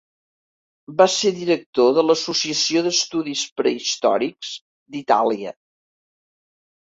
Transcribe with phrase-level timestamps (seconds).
[1.01, 4.53] Va ser director de l'Associació d'Estudis Prehistòrics
[4.95, 5.53] d'Itàlia.